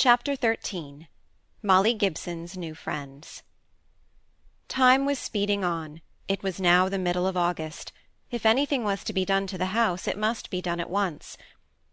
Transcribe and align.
Chapter 0.00 0.36
XIII 0.36 1.08
Molly 1.60 1.92
Gibson's 1.92 2.56
New 2.56 2.76
Friends 2.76 3.42
Time 4.68 5.04
was 5.04 5.18
speeding 5.18 5.64
on; 5.64 6.02
it 6.28 6.40
was 6.40 6.60
now 6.60 6.88
the 6.88 7.00
middle 7.00 7.26
of 7.26 7.36
August. 7.36 7.90
If 8.30 8.46
anything 8.46 8.84
was 8.84 9.02
to 9.02 9.12
be 9.12 9.24
done 9.24 9.48
to 9.48 9.58
the 9.58 9.74
house, 9.74 10.06
it 10.06 10.16
must 10.16 10.50
be 10.50 10.62
done 10.62 10.78
at 10.78 10.88
once. 10.88 11.36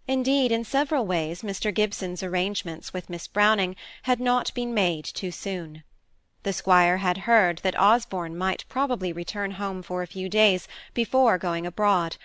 Indeed, 0.07 0.51
in 0.51 0.63
several 0.63 1.07
ways 1.07 1.41
Mr. 1.41 1.73
Gibson's 1.73 2.21
arrangements 2.21 2.93
with 2.93 3.09
Miss 3.09 3.25
Browning 3.25 3.75
had 4.03 4.19
not 4.19 4.53
been 4.53 4.71
made 4.75 5.05
too 5.05 5.31
soon. 5.31 5.83
The 6.43 6.53
squire 6.53 6.97
had 6.97 7.17
heard 7.25 7.57
that 7.63 7.75
Osborne 7.79 8.37
might 8.37 8.65
probably 8.69 9.13
return 9.13 9.53
home 9.53 9.81
for 9.81 10.03
a 10.03 10.13
few 10.15 10.29
days 10.29 10.67
before 10.93 11.39
going 11.39 11.65
abroad, 11.65 12.17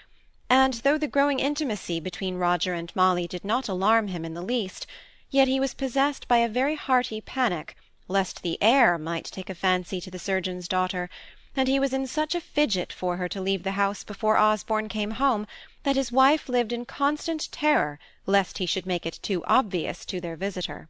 and 0.50 0.74
though 0.74 0.98
the 0.98 1.08
growing 1.08 1.38
intimacy 1.38 2.00
between 2.00 2.34
Roger 2.36 2.74
and 2.74 2.94
Molly 2.94 3.26
did 3.26 3.46
not 3.46 3.66
alarm 3.66 4.08
him 4.08 4.26
in 4.26 4.34
the 4.34 4.42
least, 4.42 4.86
yet 5.30 5.48
he 5.48 5.60
was 5.60 5.74
possessed 5.74 6.26
by 6.28 6.38
a 6.38 6.48
very 6.48 6.74
hearty 6.74 7.20
panic 7.20 7.76
lest 8.11 8.43
the 8.43 8.58
heir 8.61 8.98
might 8.98 9.25
take 9.25 9.48
a 9.48 9.54
fancy 9.54 10.00
to 10.00 10.11
the 10.11 10.18
surgeon's 10.18 10.66
daughter, 10.66 11.08
and 11.54 11.68
he 11.68 11.79
was 11.79 11.93
in 11.93 12.07
such 12.07 12.34
a 12.34 12.40
fidget 12.40 12.93
for 12.93 13.16
her 13.18 13.29
to 13.29 13.40
leave 13.40 13.62
the 13.62 13.72
house 13.72 14.02
before 14.02 14.36
Osborne 14.36 14.88
came 14.88 15.12
home, 15.12 15.46
that 15.85 15.94
his 15.94 16.11
wife 16.11 16.48
lived 16.48 16.72
in 16.72 16.85
constant 16.85 17.50
terror 17.52 18.00
lest 18.26 18.58
he 18.58 18.66
should 18.66 18.85
make 18.85 19.07
it 19.07 19.21
too 19.22 19.44
obvious 19.44 20.04
to 20.04 20.21
their 20.21 20.35
visitor. 20.35 20.88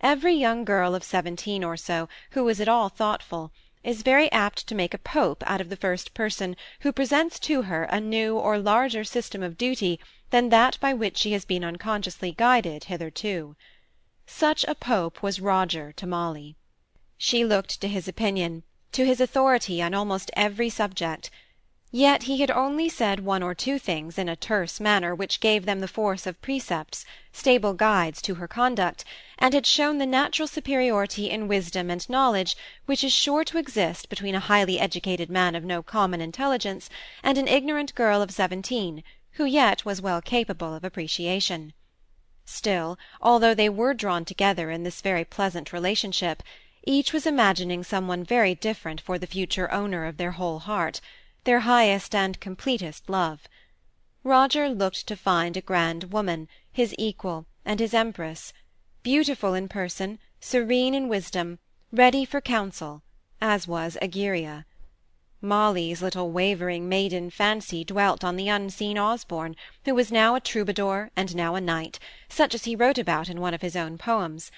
Every 0.00 0.34
young 0.34 0.64
girl 0.64 0.94
of 0.94 1.02
seventeen 1.02 1.64
or 1.64 1.76
so, 1.76 2.08
who 2.30 2.44
was 2.44 2.60
at 2.60 2.68
all 2.68 2.88
thoughtful, 2.88 3.50
is 3.86 4.02
very 4.02 4.30
apt 4.32 4.66
to 4.66 4.74
make 4.74 4.92
a 4.92 4.98
pope 4.98 5.44
out 5.46 5.60
of 5.60 5.68
the 5.68 5.76
first 5.76 6.12
person 6.12 6.56
who 6.80 6.92
presents 6.92 7.38
to 7.38 7.62
her 7.62 7.84
a 7.84 8.00
new 8.00 8.36
or 8.36 8.58
larger 8.58 9.04
system 9.04 9.44
of 9.44 9.56
duty 9.56 10.00
than 10.30 10.48
that 10.48 10.76
by 10.80 10.92
which 10.92 11.16
she 11.16 11.32
has 11.32 11.44
been 11.44 11.64
unconsciously 11.64 12.32
guided 12.32 12.84
hitherto. 12.84 13.54
Such 14.26 14.64
a 14.64 14.74
pope 14.74 15.22
was 15.22 15.40
Roger 15.40 15.92
to 15.92 16.06
Molly. 16.06 16.56
She 17.16 17.44
looked 17.44 17.80
to 17.80 17.86
his 17.86 18.08
opinion, 18.08 18.64
to 18.90 19.06
his 19.06 19.20
authority 19.20 19.80
on 19.80 19.94
almost 19.94 20.32
every 20.34 20.68
subject, 20.68 21.30
yet 21.92 22.24
he 22.24 22.38
had 22.38 22.50
only 22.50 22.88
said 22.88 23.20
one 23.20 23.44
or 23.44 23.54
two 23.54 23.78
things 23.78 24.18
in 24.18 24.28
a 24.28 24.34
terse 24.34 24.80
manner 24.80 25.14
which 25.14 25.38
gave 25.38 25.64
them 25.64 25.78
the 25.78 25.86
force 25.86 26.26
of 26.26 26.42
precepts, 26.42 27.04
stable 27.30 27.74
guides 27.74 28.20
to 28.20 28.34
her 28.34 28.48
conduct, 28.48 29.04
and 29.38 29.54
had 29.54 29.64
shown 29.64 29.98
the 29.98 30.04
natural 30.04 30.48
superiority 30.48 31.30
in 31.30 31.46
wisdom 31.46 31.88
and 31.88 32.10
knowledge 32.10 32.56
which 32.86 33.04
is 33.04 33.12
sure 33.12 33.44
to 33.44 33.56
exist 33.56 34.08
between 34.08 34.34
a 34.34 34.40
highly 34.40 34.80
educated 34.80 35.30
man 35.30 35.54
of 35.54 35.62
no 35.62 35.80
common 35.80 36.20
intelligence 36.20 36.90
and 37.22 37.38
an 37.38 37.46
ignorant 37.46 37.94
girl 37.94 38.20
of 38.20 38.32
seventeen 38.32 39.04
who 39.34 39.44
yet 39.44 39.84
was 39.84 40.02
well 40.02 40.20
capable 40.20 40.74
of 40.74 40.82
appreciation. 40.82 41.72
Still, 42.44 42.98
although 43.20 43.54
they 43.54 43.68
were 43.68 43.94
drawn 43.94 44.24
together 44.24 44.72
in 44.72 44.82
this 44.82 45.00
very 45.00 45.24
pleasant 45.24 45.72
relationship, 45.72 46.42
each 46.84 47.12
was 47.12 47.26
imagining 47.26 47.84
some 47.84 48.08
one 48.08 48.24
very 48.24 48.56
different 48.56 49.00
for 49.00 49.18
the 49.18 49.26
future 49.28 49.72
owner 49.72 50.04
of 50.04 50.16
their 50.16 50.32
whole 50.32 50.58
heart, 50.58 51.00
their 51.46 51.60
highest 51.60 52.14
and 52.14 52.38
completest 52.40 53.08
love. 53.08 53.48
Roger 54.22 54.68
looked 54.68 55.06
to 55.06 55.16
find 55.16 55.56
a 55.56 55.60
grand 55.60 56.12
woman, 56.12 56.48
his 56.72 56.94
equal, 56.98 57.46
and 57.64 57.80
his 57.80 57.94
empress, 57.94 58.52
beautiful 59.04 59.54
in 59.54 59.68
person, 59.68 60.18
serene 60.40 60.94
in 60.94 61.08
wisdom, 61.08 61.58
ready 61.92 62.24
for 62.24 62.40
counsel, 62.40 63.02
as 63.40 63.68
was 63.68 63.96
Egeria. 64.02 64.64
Molly's 65.40 66.02
little 66.02 66.32
wavering 66.32 66.88
maiden 66.88 67.30
fancy 67.30 67.84
dwelt 67.84 68.24
on 68.24 68.34
the 68.34 68.48
unseen 68.48 68.98
Osborne, 68.98 69.54
who 69.84 69.94
was 69.94 70.10
now 70.10 70.34
a 70.34 70.40
troubadour 70.40 71.12
and 71.14 71.36
now 71.36 71.54
a 71.54 71.60
knight, 71.60 72.00
such 72.28 72.54
as 72.54 72.64
he 72.64 72.74
wrote 72.74 72.98
about 72.98 73.28
in 73.28 73.40
one 73.40 73.54
of 73.54 73.62
his 73.62 73.76
own 73.76 73.96
poems. 73.96 74.50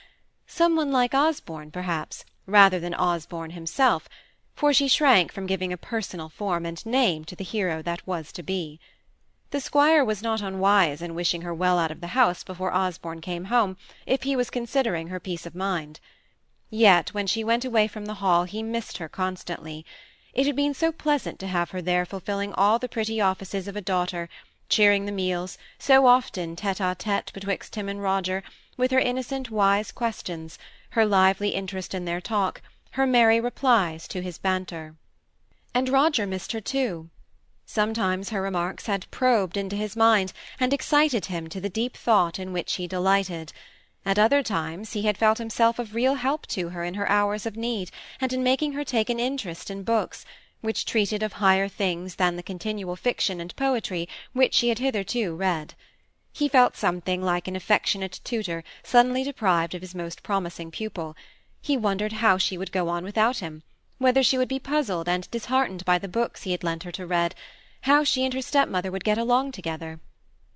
Some 0.47 0.77
one 0.77 0.91
like 0.91 1.12
Osborne, 1.12 1.70
perhaps, 1.70 2.25
rather 2.47 2.81
than 2.81 2.94
Osborne 2.94 3.50
himself, 3.50 4.09
for 4.59 4.73
she 4.73 4.89
shrank 4.89 5.31
from 5.31 5.47
giving 5.47 5.73
a 5.73 5.77
personal 5.77 6.28
form 6.28 6.67
and 6.67 6.84
name 6.84 7.25
to 7.25 7.37
the 7.37 7.44
hero 7.44 7.81
that 7.81 8.05
was 8.05 8.33
to 8.33 8.43
be. 8.43 8.81
The 9.50 9.60
squire 9.60 10.05
was 10.05 10.21
not 10.21 10.41
unwise 10.41 11.00
in 11.00 11.15
wishing 11.15 11.43
her 11.43 11.55
well 11.55 11.78
out 11.78 11.93
of 11.93 12.00
the 12.00 12.09
house 12.09 12.43
before 12.43 12.75
Osborne 12.75 13.21
came 13.21 13.44
home, 13.44 13.77
if 14.05 14.25
he 14.25 14.34
was 14.34 14.50
considering 14.50 15.06
her 15.09 15.21
peace 15.21 15.47
of 15.47 15.55
mind. 15.55 16.00
Yet 16.71 17.15
when 17.15 17.28
she 17.28 17.44
went 17.44 17.65
away 17.65 17.87
from 17.87 18.06
the 18.06 18.15
Hall 18.15 18.43
he 18.43 18.65
missed 18.65 18.99
her 18.99 19.09
constantly. 19.09 19.87
It 20.34 20.47
had 20.47 20.56
been 20.56 20.75
so 20.75 20.91
pleasant 20.91 21.38
to 21.38 21.47
have 21.47 21.71
her 21.71 21.81
there 21.81 22.04
fulfilling 22.04 22.53
all 22.54 22.81
the 22.81 22.88
pretty 22.88 23.21
offices 23.21 23.69
of 23.69 23.77
a 23.77 23.81
daughter, 23.81 24.28
cheering 24.69 25.06
the 25.06 25.12
meals, 25.12 25.56
so 25.78 26.04
often 26.09 26.56
tête-à-tête 26.56 27.33
betwixt 27.33 27.77
him 27.77 27.88
and 27.88 28.03
Roger, 28.03 28.43
with 28.77 28.91
her 28.91 28.99
innocent 28.99 29.53
wise 29.53 29.93
questions, 29.93 30.59
her 30.91 31.06
lively 31.06 31.50
interest 31.50 31.94
in 31.94 32.06
their 32.06 32.21
talk, 32.21 32.60
her 32.93 33.06
merry 33.06 33.41
replies 33.41 34.09
to 34.09 34.22
his 34.22 34.38
banter. 34.38 34.94
And 35.75 35.88
Roger 35.88 36.26
missed 36.26 36.53
her 36.53 36.60
too. 36.60 37.10
Sometimes 37.66 38.31
her 38.31 38.41
remarks 38.41 38.87
had 38.87 39.10
probed 39.10 39.56
into 39.56 39.76
his 39.76 39.94
mind, 39.94 40.32
and 40.59 40.72
excited 40.72 41.27
him 41.27 41.48
to 41.48 41.60
the 41.60 41.69
deep 41.69 41.97
thought 41.97 42.38
in 42.38 42.53
which 42.53 42.77
he 42.77 42.87
delighted. 42.87 43.53
At 44.06 44.19
other 44.19 44.43
times 44.43 44.94
he 44.94 45.03
had 45.03 45.19
felt 45.19 45.37
himself 45.37 45.78
of 45.78 45.94
real 45.94 46.15
help 46.15 46.47
to 46.47 46.71
her 46.71 46.82
in 46.82 46.94
her 46.94 47.06
hours 47.10 47.44
of 47.44 47.56
need, 47.59 47.91
and 48.22 48.32
in 48.32 48.43
making 48.43 48.72
her 48.72 48.84
take 48.84 49.10
an 49.10 49.21
interest 49.21 49.71
in 49.71 49.82
books, 49.82 50.25
which 50.62 50.87
treated 50.87 51.22
of 51.22 51.34
higher 51.34 51.69
things 51.69 52.15
than 52.15 52.37
the 52.37 52.43
continual 52.43 52.97
fiction 52.97 53.38
and 53.38 53.54
poetry 53.54 54.09
which 54.32 54.54
she 54.54 54.71
had 54.71 54.78
hitherto 54.78 55.37
read. 55.37 55.75
He 56.32 56.48
felt 56.48 56.77
something 56.77 57.22
like 57.22 57.48
an 57.48 57.56
affectionate 57.56 58.21
tutor 58.25 58.65
suddenly 58.82 59.25
deprived 59.25 59.75
of 59.75 59.82
his 59.82 59.94
most 59.94 60.22
promising 60.22 60.71
pupil. 60.71 61.16
He 61.61 61.77
wondered 61.77 62.13
how 62.15 62.39
she 62.39 62.57
would 62.57 62.71
go 62.71 62.89
on 62.89 63.03
without 63.03 63.39
him, 63.39 63.63
whether 63.99 64.23
she 64.23 64.39
would 64.39 64.49
be 64.49 64.61
puzzled 64.61 65.09
and 65.09 65.29
disheartened 65.31 65.85
by 65.85 65.99
the 65.99 66.07
books 66.07 66.45
he 66.45 66.53
had 66.53 66.63
lent 66.63 66.85
her 66.85 66.93
to 66.93 67.07
read, 67.07 67.35
how 67.83 68.05
she 68.05 68.25
and 68.25 68.33
her 68.33 68.43
stepmother 68.43 68.93
would 68.93 69.03
get 69.03 69.19
along 69.19 69.51
together. 69.51 69.99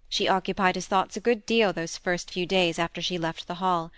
She 0.08 0.28
occupied 0.28 0.76
his 0.76 0.86
thoughts 0.86 1.16
a 1.16 1.20
good 1.20 1.44
deal 1.44 1.72
those 1.72 1.98
first 1.98 2.30
few 2.30 2.46
days 2.46 2.78
after 2.78 3.02
she 3.02 3.18
left 3.18 3.48
the 3.48 3.54
Hall. 3.56 3.90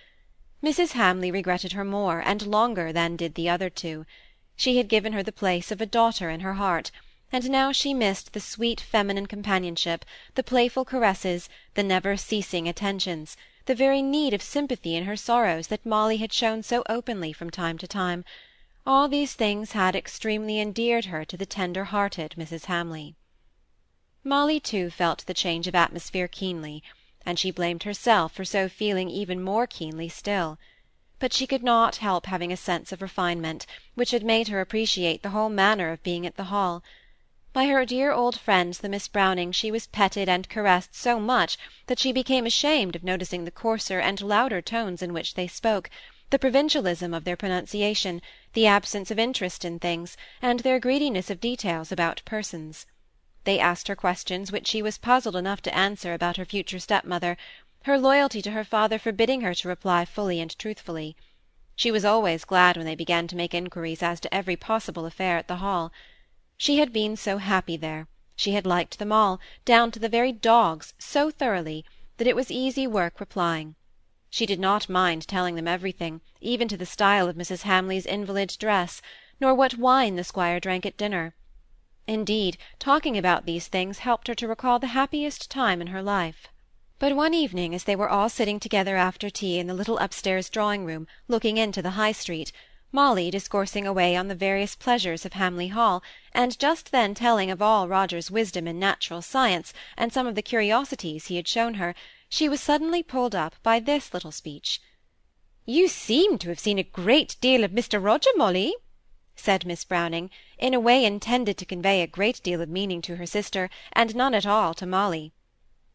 Mrs. 0.63 0.93
Hamley 0.93 1.31
regretted 1.31 1.73
her 1.73 1.85
more 1.85 2.23
and 2.25 2.47
longer 2.47 2.91
than 2.93 3.17
did 3.17 3.35
the 3.35 3.51
other 3.51 3.69
two. 3.69 4.07
She 4.57 4.79
had 4.79 4.89
given 4.89 5.13
her 5.13 5.23
the 5.23 5.31
place 5.33 5.71
of 5.71 5.81
a 5.83 5.87
daughter 5.87 6.31
in 6.31 6.41
her 6.41 6.55
heart, 6.55 6.91
and 7.31 7.51
now 7.51 7.71
she 7.71 7.93
missed 7.93 8.33
the 8.33 8.41
sweet 8.41 8.81
feminine 8.81 9.27
companionship, 9.27 10.07
the 10.37 10.43
playful 10.43 10.85
caresses, 10.87 11.51
the 11.75 11.83
never-ceasing 11.83 12.67
attentions, 12.67 13.37
the 13.67 13.75
very 13.75 14.03
need 14.03 14.35
of 14.35 14.43
sympathy 14.43 14.95
in 14.95 15.05
her 15.05 15.17
sorrows 15.17 15.69
that 15.69 15.87
Molly 15.87 16.19
had 16.19 16.33
shown 16.33 16.63
so 16.63 16.83
openly 16.89 17.33
from 17.33 17.51
time 17.51 17.79
to 17.79 17.87
time. 17.87 18.25
All 18.87 19.09
these 19.09 19.35
things 19.35 19.73
had 19.73 19.97
extremely 19.97 20.61
endeared 20.61 21.07
her 21.07 21.25
to 21.25 21.37
the 21.37 21.47
tender-hearted 21.47 22.35
Mrs. 22.37 22.67
Hamley. 22.67 23.15
Molly, 24.23 24.61
too, 24.61 24.91
felt 24.91 25.25
the 25.27 25.35
change 25.35 25.67
of 25.67 25.75
atmosphere 25.75 26.29
keenly, 26.29 26.83
and 27.25 27.39
she 27.39 27.51
blamed 27.51 27.85
herself 27.85 28.33
for 28.33 28.45
so 28.45 28.69
feeling 28.69 29.09
even 29.09 29.43
more 29.43 29.67
keenly 29.67 30.09
still. 30.09 30.59
But 31.19 31.33
she 31.33 31.47
could 31.47 31.63
not 31.63 31.97
help 31.97 32.27
having 32.27 32.53
a 32.53 32.57
sense 32.57 32.93
of 32.93 33.01
refinement, 33.01 33.67
which 33.95 34.11
had 34.11 34.23
made 34.25 34.49
her 34.49 34.61
appreciate 34.61 35.23
the 35.23 35.31
whole 35.31 35.49
manner 35.49 35.91
of 35.91 36.03
being 36.03 36.27
at 36.27 36.37
the 36.37 36.45
Hall. 36.45 36.83
By 37.55 37.67
her 37.69 37.87
dear 37.87 38.11
old 38.11 38.37
friends 38.37 38.79
the 38.79 38.89
Miss 38.89 39.07
Brownings 39.07 39.55
she 39.55 39.71
was 39.71 39.87
petted 39.87 40.29
and 40.29 40.49
caressed 40.49 40.93
so 40.93 41.21
much 41.21 41.57
that 41.87 42.01
she 42.01 42.11
became 42.11 42.47
ashamed 42.47 42.97
of 42.97 43.05
noticing 43.05 43.45
the 43.45 43.53
coarser 43.53 44.01
and 44.01 44.21
louder 44.21 44.61
tones 44.61 45.03
in 45.03 45.13
which 45.13 45.35
they 45.35 45.47
spoke, 45.47 45.89
the 46.31 46.39
provincialism 46.41 47.15
of 47.15 47.23
their 47.23 47.37
pronunciation, 47.37 48.21
the 48.55 48.67
absence 48.67 49.13
of 49.13 49.21
interest 49.21 49.65
in 49.65 49.79
things, 49.79 50.17
and 50.43 50.61
their 50.61 50.81
greediness 50.81 51.31
of 51.31 51.39
details 51.39 51.93
about 51.93 52.23
persons. 52.25 52.87
They 53.45 53.61
asked 53.61 53.87
her 53.87 53.95
questions 53.95 54.51
which 54.51 54.67
she 54.67 54.83
was 54.83 54.99
puzzled 54.99 55.37
enough 55.37 55.63
to 55.63 55.75
answer 55.77 56.13
about 56.13 56.39
her 56.39 56.45
future 56.45 56.81
stepmother, 56.81 57.37
her 57.85 57.97
loyalty 57.97 58.43
to 58.43 58.51
her 58.51 58.65
father 58.65 58.99
forbidding 58.99 59.43
her 59.43 59.55
to 59.55 59.69
reply 59.69 60.05
fully 60.05 60.41
and 60.41 60.59
truthfully. 60.59 61.17
She 61.77 61.93
was 61.93 62.05
always 62.05 62.45
glad 62.45 62.77
when 62.77 62.87
they 62.87 62.97
began 62.97 63.29
to 63.29 63.37
make 63.37 63.55
inquiries 63.55 64.03
as 64.03 64.19
to 64.19 64.35
every 64.35 64.57
possible 64.57 65.07
affair 65.07 65.39
at 65.39 65.47
the 65.47 65.57
Hall. 65.63 65.93
She 66.57 66.79
had 66.79 66.93
been 66.93 67.17
so 67.17 67.39
happy 67.39 67.77
there, 67.77 68.07
she 68.37 68.53
had 68.53 68.65
liked 68.67 68.99
them 68.99 69.11
all, 69.13 69.41
down 69.65 69.91
to 69.91 69.99
the 69.99 70.09
very 70.09 70.33
dogs, 70.33 70.95
so 70.99 71.31
thoroughly, 71.31 71.85
that 72.17 72.27
it 72.27 72.37
was 72.37 72.51
easy 72.51 72.87
work 72.87 73.19
replying. 73.19 73.75
She 74.31 74.47
did 74.47 74.61
not 74.61 74.89
mind 74.89 75.27
telling 75.27 75.55
them 75.57 75.69
everything, 75.69 76.21
even 76.41 76.69
to 76.69 76.77
the 76.77 76.87
style 76.87 77.29
of 77.29 77.37
Mrs. 77.37 77.63
Hamley's 77.63 78.07
invalid 78.07 78.57
dress, 78.59 79.03
nor 79.41 79.55
what 79.55 79.79
wine 79.79 80.17
the 80.17 80.25
squire 80.25 80.61
drank 80.61 80.87
at 80.87 80.97
dinner. 80.97 81.35
Indeed, 82.07 82.57
talking 82.79 83.17
about 83.17 83.47
these 83.47 83.67
things 83.69 83.99
helped 84.01 84.29
her 84.29 84.35
to 84.35 84.49
recall 84.49 84.79
the 84.79 84.89
happiest 84.89 85.51
time 85.51 85.81
in 85.81 85.89
her 85.89 86.03
life. 86.03 86.49
But 86.99 87.17
one 87.17 87.35
evening, 87.35 87.75
as 87.75 87.85
they 87.85 87.97
were 87.97 88.09
all 88.09 88.29
sitting 88.29 88.61
together 88.61 88.97
after 88.97 89.29
tea 89.31 89.59
in 89.59 89.67
the 89.67 89.75
little 89.75 89.99
upstairs 89.99 90.49
drawing-room, 90.49 91.07
looking 91.29 91.57
into 91.57 91.83
the 91.83 91.91
High 91.91 92.13
Street, 92.13 92.53
Molly 92.95 93.29
discoursing 93.29 93.89
away 93.89 94.15
on 94.15 94.29
the 94.29 94.37
various 94.37 94.77
pleasures 94.77 95.27
of 95.27 95.33
Hamley 95.33 95.67
Hall, 95.67 96.01
and 96.33 96.57
just 96.61 96.93
then 96.93 97.13
telling 97.13 97.51
of 97.51 97.61
all 97.61 97.89
Roger's 97.89 98.31
wisdom 98.31 98.69
in 98.69 98.79
natural 98.79 99.21
science, 99.21 99.73
and 99.97 100.13
some 100.13 100.29
of 100.29 100.37
the 100.37 100.43
curiosities 100.43 101.27
he 101.27 101.35
had 101.35 101.49
shown 101.49 101.75
her, 101.75 101.97
she 102.29 102.49
was 102.49 102.61
suddenly 102.61 103.03
pulled 103.03 103.35
up 103.35 103.57
by 103.65 103.81
this 103.81 104.15
little 104.15 104.31
speech. 104.31 104.81
"You 105.67 105.89
seem 105.89 106.39
to 106.39 106.51
have 106.51 106.61
seen 106.61 106.79
a 106.79 106.85
great 106.85 107.35
deal 107.41 107.65
of 107.65 107.73
Mr. 107.73 108.01
Roger, 108.01 108.31
Molly," 108.37 108.77
said 109.35 109.67
Miss 109.67 109.85
Browning, 109.85 110.31
in 110.57 110.73
a 110.73 110.79
way 110.79 111.05
intended 111.05 111.59
to 111.59 111.67
convey 111.67 112.01
a 112.01 112.07
great 112.07 112.41
deal 112.45 112.61
of 112.61 112.69
meaning 112.69 113.03
to 113.03 113.17
her 113.17 113.27
sister, 113.27 113.71
and 113.93 114.15
none 114.15 114.37
at 114.37 114.47
all 114.47 114.73
to 114.75 114.87
Molly. 114.87 115.33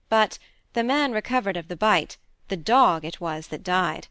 But 0.10 0.38
the 0.74 0.84
man 0.84 1.14
recovered 1.14 1.56
of 1.56 1.70
the 1.70 1.78
bite, 1.78 2.18
the 2.50 2.58
dog 2.58 3.06
it 3.06 3.22
was 3.22 3.48
that 3.48 3.64
died. 3.64 4.10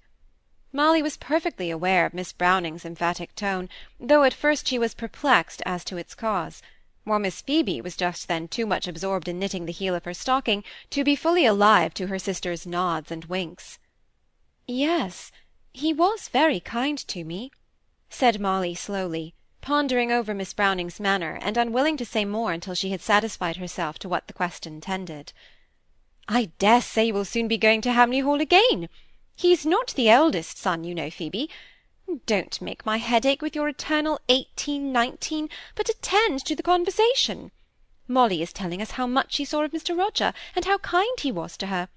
Molly 0.73 1.03
was 1.03 1.17
perfectly 1.17 1.70
aware 1.70 2.06
of 2.06 2.15
Miss 2.15 2.32
Browning's 2.32 2.85
emphatic 2.85 3.35
tone, 3.35 3.69
though 3.99 4.25
at 4.25 4.35
first 4.35 4.69
she 4.69 4.79
was 4.79 4.94
perplexed 4.94 5.62
as 5.65 5.85
to 5.85 5.97
its 5.97 6.15
cause 6.15 6.62
while 7.09 7.19
Miss 7.19 7.41
Phoebe 7.41 7.81
was 7.81 7.97
just 7.97 8.29
then 8.29 8.47
too 8.47 8.67
much 8.67 8.87
absorbed 8.87 9.29
in 9.29 9.38
knitting 9.38 9.65
the 9.65 9.73
heel 9.73 9.94
of 9.94 10.05
her 10.05 10.15
stocking 10.15 10.62
to 10.91 11.03
be 11.03 11.17
fully 11.17 11.47
alive 11.47 11.94
to 11.94 12.09
her 12.09 12.19
sister's 12.19 12.67
nods 12.67 13.11
and 13.11 13.25
winks. 13.25 13.79
Yes, 14.67 15.32
he 15.73 15.93
was 15.93 16.29
very 16.29 16.61
kind 16.61 16.99
to 17.09 17.25
me, 17.25 17.50
said 18.11 18.38
Molly 18.38 18.75
slowly, 18.75 19.35
pondering 19.61 20.12
over 20.12 20.35
Miss 20.35 20.53
Browning's 20.53 21.00
manner, 21.00 21.38
and 21.41 21.56
unwilling 21.56 21.97
to 21.97 22.05
say 22.05 22.25
more 22.25 22.53
until 22.53 22.75
she 22.75 22.91
had 22.91 23.00
satisfied 23.00 23.56
herself 23.56 23.99
to 24.00 24.09
what 24.09 24.26
the 24.26 24.35
question 24.35 24.81
tended. 24.81 25.32
I 26.29 26.50
dare 26.59 26.82
say 26.82 27.06
you 27.06 27.15
will 27.15 27.25
soon 27.25 27.49
be 27.49 27.56
going 27.56 27.81
to 27.82 27.93
Hamley 27.93 28.20
Hall 28.20 28.41
again. 28.41 28.91
He's 29.38 29.64
not 29.64 29.94
the 29.94 30.08
eldest 30.08 30.58
son, 30.58 30.82
you 30.82 30.96
know, 30.96 31.11
Phoebe. 31.11 31.49
Don't 32.26 32.61
make 32.61 32.85
my 32.85 32.96
head 32.96 33.25
ache 33.25 33.40
with 33.40 33.55
your 33.55 33.69
eternal 33.69 34.19
eighteen 34.29 34.90
nineteen, 34.90 35.49
but 35.76 35.88
attend 35.88 36.44
to 36.44 36.56
the 36.56 36.62
conversation. 36.64 37.52
Molly 38.08 38.43
is 38.43 38.52
telling 38.52 38.82
us 38.82 38.93
how 38.93 39.06
much 39.06 39.35
she 39.35 39.44
saw 39.44 39.62
of 39.62 39.70
Mr. 39.70 39.96
Roger, 39.96 40.32
and 40.56 40.64
how 40.64 40.79
kind 40.79 41.20
he 41.20 41.31
was 41.31 41.56
to 41.58 41.67
her. 41.67 41.88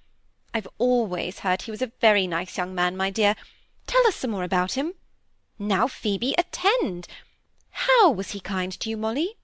I've 0.54 0.68
always 0.78 1.40
heard 1.40 1.64
he 1.64 1.72
was 1.72 1.82
a 1.82 1.92
very 2.00 2.28
nice 2.28 2.60
young 2.60 2.76
man, 2.76 2.96
my 2.96 3.10
dear. 3.10 3.36
Tell 3.88 4.06
us 4.06 4.18
some 4.18 4.30
more 4.30 4.44
about 4.44 4.74
him. 4.74 4.94
Now, 5.58 5.88
Phoebe, 5.88 6.36
attend. 6.38 7.08
How 7.72 8.12
was 8.12 8.32
he 8.32 8.40
kind 8.40 8.72
to 8.72 8.88
you, 8.88 8.98
Molly? 8.98 9.38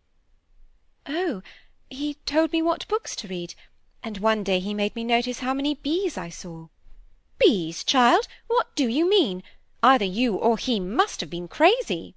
Oh, 1.08 1.42
he 1.90 2.14
told 2.28 2.52
me 2.54 2.62
what 2.62 2.88
books 2.88 3.16
to 3.16 3.28
read, 3.28 3.56
and 4.04 4.20
one 4.20 4.44
day 4.44 4.60
he 4.60 4.76
made 4.76 4.96
me 4.96 5.04
notice 5.04 5.40
how 5.40 5.56
many 5.56 5.74
bees 5.74 6.16
I 6.16 6.30
saw. 6.30 6.68
Bees, 7.40 7.84
child? 7.84 8.28
What 8.48 8.76
do 8.76 8.88
you 8.88 9.10
mean? 9.10 9.44
Either 9.84 10.06
you 10.06 10.36
or 10.36 10.58
he 10.58 10.80
must 10.80 11.22
have 11.22 11.30
been 11.30 11.48
crazy. 11.48 12.16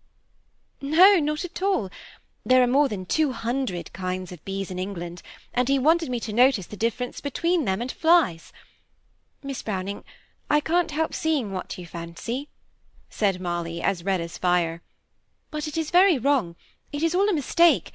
No, 0.81 1.17
not 1.17 1.45
at 1.45 1.63
all. 1.63 1.91
There 2.45 2.63
are 2.63 2.67
more 2.67 2.89
than 2.89 3.05
two 3.05 3.33
hundred 3.33 3.93
kinds 3.93 4.33
of 4.33 4.43
bees 4.47 4.71
in 4.71 4.79
England, 4.79 5.23
and 5.53 5.69
he 5.69 5.79
wanted 5.79 6.09
me 6.09 6.21
to 6.21 6.33
notice 6.33 6.67
the 6.67 6.77
difference 6.77 7.21
between 7.21 7.67
them 7.67 7.83
and 7.83 7.93
flies. 7.93 8.51
Miss 9.43 9.63
Browning, 9.63 10.05
I 10.49 10.61
can't 10.61 10.91
help 10.91 11.13
seeing 11.13 11.53
what 11.53 11.77
you 11.77 11.87
fancy, 11.87 12.49
said 13.11 13.41
Molly, 13.41 13.83
as 13.83 14.05
red 14.05 14.23
as 14.23 14.39
fire. 14.39 14.83
But 15.51 15.69
it 15.69 15.77
is 15.77 15.91
very 15.91 16.17
wrong. 16.17 16.57
It 16.93 17.03
is 17.03 17.15
all 17.15 17.29
a 17.29 17.35
mistake. 17.35 17.93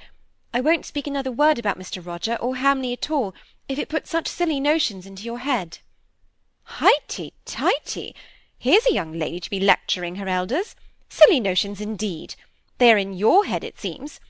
I 0.54 0.60
won't 0.60 0.86
speak 0.86 1.06
another 1.06 1.32
word 1.32 1.58
about 1.58 1.78
Mr. 1.78 2.04
Roger 2.04 2.36
or 2.36 2.56
Hamley 2.56 2.92
at 2.92 3.10
all, 3.10 3.34
if 3.68 3.78
it 3.78 3.88
puts 3.88 4.10
such 4.10 4.28
silly 4.28 4.60
notions 4.60 5.06
into 5.06 5.24
your 5.24 5.40
head. 5.40 5.80
Highty, 6.68 7.32
tighty! 7.44 8.14
Here's 8.58 8.86
a 8.86 8.92
young 8.92 9.12
lady 9.12 9.38
to 9.40 9.48
be 9.50 9.60
lecturing 9.60 10.16
her 10.16 10.28
elders. 10.28 10.74
Silly 11.08 11.38
notions, 11.38 11.80
indeed! 11.80 12.34
They 12.78 12.92
are 12.92 12.98
in 12.98 13.12
your 13.12 13.46
head, 13.46 13.62
it 13.62 13.78
seems. 13.78 14.20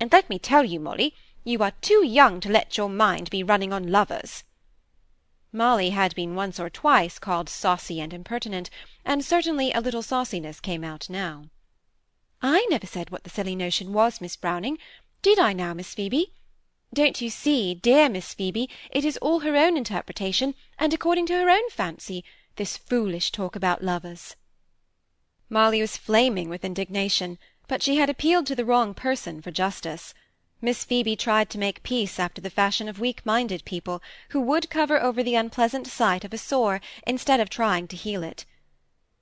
And 0.00 0.12
let 0.12 0.28
me 0.28 0.38
tell 0.38 0.64
you, 0.64 0.80
Molly, 0.80 1.14
you 1.44 1.62
are 1.62 1.70
too 1.80 2.04
young 2.04 2.40
to 2.40 2.50
let 2.50 2.76
your 2.76 2.88
mind 2.88 3.30
be 3.30 3.42
running 3.42 3.72
on 3.72 3.92
lovers. 3.92 4.42
Molly 5.52 5.90
had 5.90 6.14
been 6.16 6.34
once 6.34 6.58
or 6.58 6.68
twice 6.68 7.20
called 7.20 7.48
saucy 7.48 8.00
and 8.00 8.12
impertinent, 8.12 8.70
and 9.04 9.24
certainly 9.24 9.70
a 9.72 9.80
little 9.80 10.02
sauciness 10.02 10.60
came 10.60 10.82
out 10.82 11.08
now. 11.08 11.44
I 12.42 12.66
never 12.70 12.88
said 12.88 13.10
what 13.10 13.22
the 13.22 13.30
silly 13.30 13.54
notion 13.54 13.92
was, 13.92 14.20
Miss 14.20 14.36
Browning. 14.36 14.78
Did 15.22 15.38
I 15.38 15.52
now, 15.52 15.72
Miss 15.72 15.94
Phoebe? 15.94 16.32
Don't 16.94 17.20
you 17.20 17.28
see, 17.28 17.74
dear 17.74 18.08
Miss 18.08 18.34
Phoebe, 18.34 18.70
it 18.88 19.04
is 19.04 19.16
all 19.16 19.40
her 19.40 19.56
own 19.56 19.76
interpretation, 19.76 20.54
and 20.78 20.94
according 20.94 21.26
to 21.26 21.34
her 21.34 21.50
own 21.50 21.68
fancy 21.68 22.24
this 22.54 22.76
foolish 22.76 23.32
talk 23.32 23.56
about 23.56 23.82
lovers. 23.82 24.36
Molly 25.50 25.80
was 25.80 25.96
flaming 25.96 26.48
with 26.48 26.64
indignation, 26.64 27.36
but 27.66 27.82
she 27.82 27.96
had 27.96 28.08
appealed 28.08 28.46
to 28.46 28.54
the 28.54 28.64
wrong 28.64 28.94
person 28.94 29.42
for 29.42 29.50
justice. 29.50 30.14
Miss 30.60 30.84
Phoebe 30.84 31.16
tried 31.16 31.50
to 31.50 31.58
make 31.58 31.82
peace 31.82 32.20
after 32.20 32.40
the 32.40 32.48
fashion 32.48 32.88
of 32.88 33.00
weak-minded 33.00 33.64
people, 33.64 34.00
who 34.28 34.40
would 34.40 34.70
cover 34.70 35.02
over 35.02 35.20
the 35.20 35.34
unpleasant 35.34 35.88
sight 35.88 36.24
of 36.24 36.32
a 36.32 36.38
sore 36.38 36.80
instead 37.04 37.40
of 37.40 37.50
trying 37.50 37.88
to 37.88 37.96
heal 37.96 38.22
it. 38.22 38.44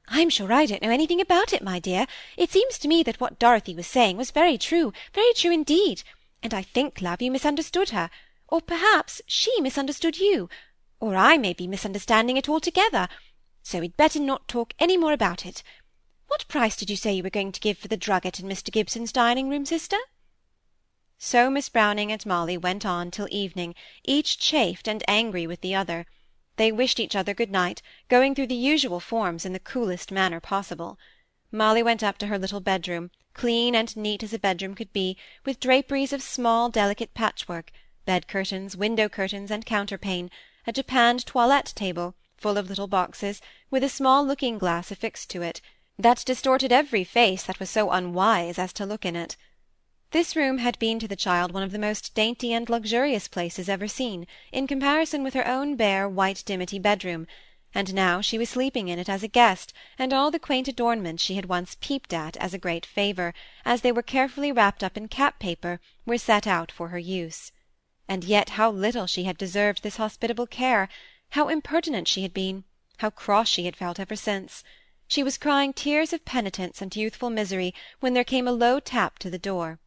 I'm 0.09 0.29
sure 0.29 0.53
I 0.53 0.67
don't 0.67 0.83
know 0.83 0.91
anything 0.91 1.23
about 1.23 1.55
it, 1.55 1.63
my 1.63 1.79
dear. 1.79 2.07
It 2.37 2.51
seems 2.51 2.77
to 2.81 2.89
me 2.89 3.03
that 3.05 3.19
what 3.19 3.39
Dorothy 3.39 3.75
was 3.75 3.87
saying 3.87 4.19
was 4.19 4.31
very 4.31 4.59
true, 4.59 4.93
very 5.15 5.33
true 5.33 5.53
indeed, 5.53 6.03
and 6.43 6.53
I 6.53 6.63
think, 6.63 7.01
love, 7.01 7.23
you 7.23 7.31
misunderstood 7.31 7.91
her, 7.91 8.11
or 8.49 8.61
perhaps 8.61 9.21
she 9.27 9.61
misunderstood 9.61 10.19
you, 10.19 10.49
or 11.01 11.17
I 11.17 11.37
may 11.37 11.53
be 11.53 11.67
misunderstanding 11.67 12.37
it 12.37 12.49
altogether, 12.49 13.09
so 13.63 13.81
we'd 13.81 13.97
better 13.97 14.21
not 14.21 14.49
talk 14.49 14.75
any 14.79 14.97
more 14.97 15.13
about 15.13 15.47
it. 15.47 15.63
What 16.27 16.49
price 16.49 16.77
did 16.77 16.91
you 16.91 16.97
say 16.97 17.13
you 17.13 17.23
were 17.23 17.31
going 17.31 17.53
to 17.53 17.61
give 17.61 17.79
for 17.79 17.89
the 17.89 17.97
drugget 17.97 18.41
in 18.41 18.49
Mr. 18.49 18.73
Gibson's 18.73 19.13
dining-room, 19.13 19.67
sister? 19.67 19.99
So 21.19 21.49
Miss 21.51 21.69
Browning 21.69 22.11
and 22.11 22.27
Molly 22.27 22.57
went 22.57 22.85
on 22.85 23.11
till 23.11 23.29
evening, 23.31 23.75
each 24.03 24.39
chafed 24.39 24.89
and 24.89 25.05
angry 25.07 25.47
with 25.47 25.61
the 25.61 25.75
other. 25.75 26.07
They 26.57 26.73
wished 26.73 26.99
each 26.99 27.15
other 27.15 27.33
good 27.33 27.51
night, 27.51 27.81
going 28.09 28.35
through 28.35 28.49
the 28.49 28.55
usual 28.55 28.99
forms 28.99 29.45
in 29.45 29.53
the 29.53 29.61
coolest 29.61 30.11
manner 30.11 30.41
possible. 30.41 30.99
Molly 31.51 31.83
went 31.83 32.03
up 32.03 32.19
to 32.19 32.27
her 32.27 32.39
little 32.39 32.61
bedroom, 32.61 33.11
clean 33.35 33.75
and 33.75 33.97
neat 33.97 34.23
as 34.23 34.33
a 34.33 34.39
bedroom 34.39 34.75
could 34.75 34.93
be, 34.93 35.17
with 35.45 35.61
draperies 35.61 36.13
of 36.13 36.23
small 36.23 36.69
delicate 36.69 37.15
patchwork, 37.15 37.73
bed-curtains, 38.05 38.77
window-curtains, 38.77 39.51
and 39.51 39.65
counterpane, 39.65 40.31
a 40.67 40.73
japanned 40.73 41.25
toilette-table, 41.27 42.15
full 42.37 42.59
of 42.59 42.69
little 42.69 42.89
boxes, 42.89 43.41
with 43.71 43.85
a 43.85 43.89
small 43.89 44.25
looking-glass 44.25 44.91
affixed 44.91 45.31
to 45.31 45.43
it, 45.43 45.61
that 45.99 46.25
distorted 46.25 46.73
every 46.73 47.05
face 47.05 47.45
that 47.45 47.61
was 47.61 47.71
so 47.71 47.91
unwise 47.91 48.59
as 48.59 48.73
to 48.73 48.87
look 48.87 49.05
in 49.05 49.15
it. 49.15 49.37
This 50.11 50.37
room 50.37 50.59
had 50.59 50.79
been 50.79 50.99
to 50.99 51.09
the 51.09 51.17
child 51.17 51.53
one 51.53 51.63
of 51.63 51.73
the 51.73 51.79
most 51.79 52.15
dainty 52.15 52.53
and 52.53 52.69
luxurious 52.69 53.29
places 53.29 53.69
ever 53.69 53.89
seen, 53.89 54.27
in 54.51 54.67
comparison 54.67 55.23
with 55.23 55.35
her 55.35 55.47
own 55.47 55.77
bare 55.77 56.09
white 56.09 56.43
dimity 56.45 56.79
bedroom, 56.79 57.27
and 57.75 57.95
now 57.95 58.21
she 58.21 58.39
was 58.39 58.51
sleeping 58.51 58.89
in 58.89 58.99
it 58.99 59.09
as 59.09 59.23
a 59.23 59.29
guest, 59.29 59.73
and 59.99 60.13
all 60.13 60.31
the 60.31 60.39
quaint 60.39 60.69
adornments 60.69 61.23
she 61.23 61.37
had 61.37 61.47
once 61.47 61.77
peeped 61.81 62.13
at 62.13 62.37
as 62.37 62.53
a 62.53 62.59
great 62.59 62.85
favour, 62.85 63.33
as 63.65 63.81
they 63.81 63.93
were 63.93 64.03
carefully 64.03 64.53
wrapped 64.53 64.85
up 64.85 64.97
in 64.97 65.09
cap-paper, 65.09 65.81
were 66.05 66.19
set 66.19 66.47
out 66.47 66.71
for 66.71 66.89
her 66.89 66.99
use 66.99 67.53
and 68.13 68.25
yet 68.25 68.51
how 68.51 68.71
little 68.71 69.07
she 69.07 69.25
had 69.25 69.39
deserved 69.39 69.83
this 69.83 69.97
hospitable 69.97 70.47
care, 70.47 70.89
how 71.31 71.49
impertinent 71.49 72.07
she 72.07 72.23
had 72.23 72.35
been, 72.35 72.65
how 72.99 73.09
cross 73.09 73.49
she 73.49 73.65
had 73.65 73.75
felt 73.75 73.99
ever 73.99 74.15
since. 74.17 74.63
She 75.09 75.23
was 75.23 75.39
crying 75.39 75.73
tears 75.73 76.13
of 76.13 76.25
penitence 76.25 76.83
and 76.83 76.95
youthful 76.95 77.31
misery 77.31 77.73
when 78.01 78.13
there 78.13 78.23
came 78.23 78.47
a 78.47 78.53
low 78.53 78.81
tap 78.81 79.19
to 79.21 79.31
the 79.31 79.39
door. 79.39 79.79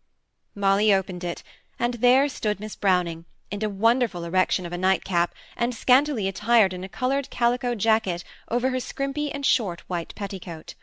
Molly 0.56 0.92
opened 0.92 1.24
it, 1.24 1.44
and 1.78 1.96
there 1.96 2.28
stood 2.30 2.60
Miss 2.60 2.76
Browning, 2.76 3.26
in 3.52 3.64
a 3.64 3.70
wonderful 3.70 4.24
erection 4.24 4.66
of 4.66 4.74
a 4.74 4.78
nightcap, 4.78 5.34
and 5.56 5.76
scantily 5.76 6.28
attired 6.28 6.74
in 6.74 6.84
a 6.84 6.90
coloured 6.90 7.30
calico 7.30 7.76
jacket 7.76 8.24
over 8.50 8.72
her 8.72 8.80
scrimpy 8.80 9.30
and 9.34 9.46
short 9.46 9.82
white 9.88 10.16
petticoat. 10.16 10.74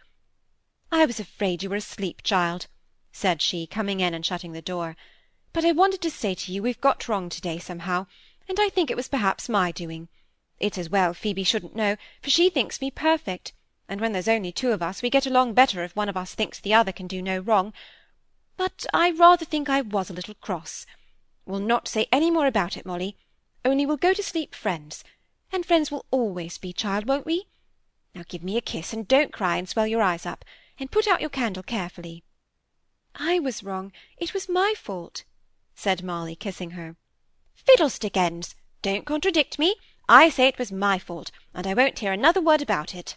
I 0.90 1.06
was 1.06 1.18
afraid 1.18 1.62
you 1.62 1.70
were 1.70 1.76
asleep, 1.76 2.22
child, 2.22 2.66
said 3.10 3.42
she, 3.42 3.66
coming 3.66 4.00
in 4.00 4.14
and 4.14 4.24
shutting 4.24 4.52
the 4.52 4.62
door. 4.62 4.96
But 5.52 5.64
I 5.64 5.72
wanted 5.72 6.00
to 6.02 6.10
say 6.10 6.34
to 6.34 6.52
you 6.52 6.62
we've 6.62 6.80
got 6.80 7.08
wrong 7.08 7.28
to-day 7.28 7.58
somehow, 7.58 8.06
and 8.48 8.58
I 8.60 8.68
think 8.68 8.90
it 8.90 8.96
was 8.96 9.08
perhaps 9.08 9.48
my 9.48 9.72
doing. 9.72 10.08
It's 10.60 10.78
as 10.78 10.88
well 10.88 11.12
Phoebe 11.14 11.44
shouldn't 11.44 11.74
know, 11.74 11.96
for 12.22 12.30
she 12.30 12.48
thinks 12.48 12.80
me 12.80 12.90
perfect, 12.90 13.52
and 13.88 14.00
when 14.00 14.12
there's 14.12 14.28
only 14.28 14.52
two 14.52 14.70
of 14.70 14.82
us 14.82 15.02
we 15.02 15.10
get 15.10 15.26
along 15.26 15.54
better 15.54 15.82
if 15.82 15.96
one 15.96 16.08
of 16.08 16.16
us 16.16 16.34
thinks 16.34 16.60
the 16.60 16.74
other 16.74 16.92
can 16.92 17.06
do 17.06 17.20
no 17.20 17.40
wrong. 17.40 17.72
But 18.56 18.86
I 18.94 19.10
rather 19.10 19.44
think 19.44 19.68
I 19.68 19.80
was 19.80 20.08
a 20.08 20.14
little 20.14 20.34
cross. 20.34 20.86
We'll 21.44 21.60
not 21.60 21.88
say 21.88 22.06
any 22.12 22.30
more 22.30 22.46
about 22.46 22.76
it, 22.76 22.86
Molly, 22.86 23.16
only 23.64 23.86
we'll 23.86 23.96
go 23.96 24.12
to 24.12 24.22
sleep 24.22 24.54
friends, 24.54 25.04
and 25.52 25.66
friends 25.66 25.90
will 25.90 26.06
always 26.10 26.58
be, 26.58 26.72
child, 26.72 27.06
won't 27.06 27.26
we? 27.26 27.48
Now 28.14 28.22
give 28.28 28.42
me 28.42 28.56
a 28.56 28.60
kiss, 28.60 28.92
and 28.92 29.08
don't 29.08 29.32
cry 29.32 29.56
and 29.56 29.68
swell 29.68 29.86
your 29.86 30.02
eyes 30.02 30.26
up, 30.26 30.44
and 30.78 30.90
put 30.90 31.06
out 31.06 31.20
your 31.20 31.30
candle 31.30 31.62
carefully. 31.62 32.24
I 33.14 33.38
was 33.38 33.62
wrong. 33.62 33.92
It 34.18 34.34
was 34.34 34.48
my 34.48 34.74
fault 34.76 35.24
said 35.74 36.02
Molly, 36.02 36.36
kissing 36.36 36.72
her. 36.72 36.96
Fiddlestick-ends! 37.54 38.54
Don't 38.82 39.06
contradict 39.06 39.58
me. 39.58 39.74
I 40.08 40.28
say 40.28 40.46
it 40.46 40.58
was 40.58 40.70
my 40.70 40.98
fault, 40.98 41.30
and 41.54 41.66
I 41.66 41.74
won't 41.74 41.98
hear 41.98 42.12
another 42.12 42.40
word 42.40 42.62
about 42.62 42.94
it. 42.94 43.16